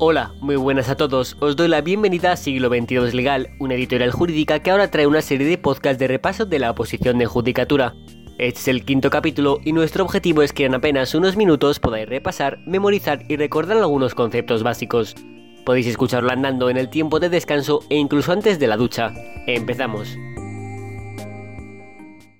[0.00, 1.36] Hola, muy buenas a todos.
[1.40, 5.22] Os doy la bienvenida a Siglo XXII Legal, una editorial jurídica que ahora trae una
[5.22, 7.96] serie de podcasts de repaso de la oposición de judicatura.
[8.38, 12.08] Este es el quinto capítulo y nuestro objetivo es que en apenas unos minutos podáis
[12.08, 15.16] repasar, memorizar y recordar algunos conceptos básicos.
[15.66, 19.12] Podéis escucharlo andando en el tiempo de descanso e incluso antes de la ducha.
[19.48, 20.16] Empezamos.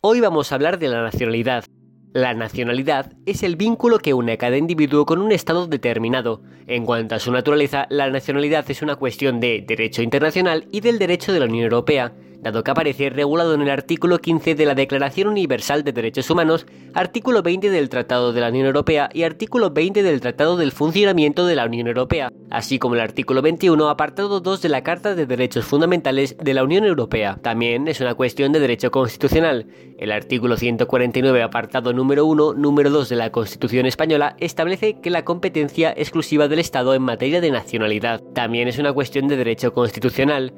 [0.00, 1.64] Hoy vamos a hablar de la nacionalidad,
[2.12, 6.42] la nacionalidad es el vínculo que une a cada individuo con un estado determinado.
[6.66, 10.98] En cuanto a su naturaleza, la nacionalidad es una cuestión de derecho internacional y del
[10.98, 14.74] derecho de la Unión Europea dado que aparece regulado en el artículo 15 de la
[14.74, 19.70] Declaración Universal de Derechos Humanos, artículo 20 del Tratado de la Unión Europea y artículo
[19.70, 24.40] 20 del Tratado del Funcionamiento de la Unión Europea, así como el artículo 21, apartado
[24.40, 27.38] 2 de la Carta de Derechos Fundamentales de la Unión Europea.
[27.40, 29.66] También es una cuestión de derecho constitucional.
[29.98, 35.24] El artículo 149, apartado número 1, número 2 de la Constitución española establece que la
[35.24, 38.20] competencia exclusiva del Estado en materia de nacionalidad.
[38.34, 40.52] También es una cuestión de derecho constitucional.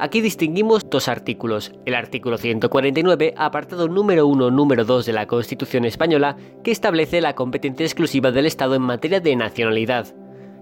[0.00, 1.72] Aquí distinguimos dos artículos.
[1.84, 7.34] El artículo 149, apartado número 1, número 2 de la Constitución española, que establece la
[7.34, 10.06] competencia exclusiva del Estado en materia de nacionalidad.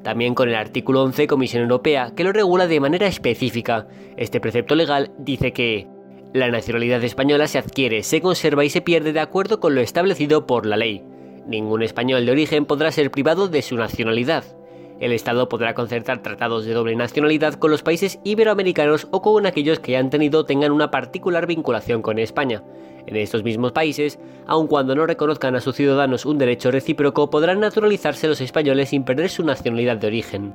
[0.03, 3.86] También con el artículo 11, Comisión Europea, que lo regula de manera específica.
[4.16, 5.86] Este precepto legal dice que
[6.34, 10.48] la nacionalidad española se adquiere, se conserva y se pierde de acuerdo con lo establecido
[10.48, 11.05] por la ley.
[11.47, 14.58] Ningún español de origen podrá ser privado de su nacionalidad.
[15.01, 19.79] El Estado podrá concertar tratados de doble nacionalidad con los países iberoamericanos o con aquellos
[19.79, 22.65] que han tenido tengan una particular vinculación con España.
[23.07, 27.61] En estos mismos países, aun cuando no reconozcan a sus ciudadanos un derecho recíproco, podrán
[27.61, 30.55] naturalizarse los españoles sin perder su nacionalidad de origen.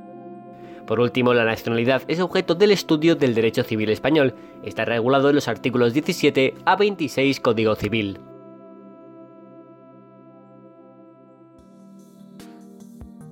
[0.86, 4.34] Por último, la nacionalidad es objeto del estudio del derecho civil español.
[4.62, 8.18] Está regulado en los artículos 17 a 26 Código Civil.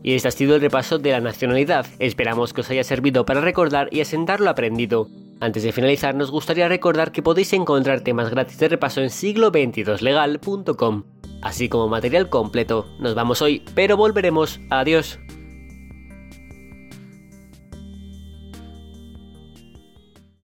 [0.03, 1.87] Y este ha sido el repaso de la nacionalidad.
[1.99, 5.09] Esperamos que os haya servido para recordar y asentar lo aprendido.
[5.41, 11.03] Antes de finalizar, nos gustaría recordar que podéis encontrar temas gratis de repaso en siglo22legal.com,
[11.41, 12.87] así como material completo.
[13.01, 14.61] Nos vamos hoy, pero volveremos.
[14.71, 15.19] Adiós.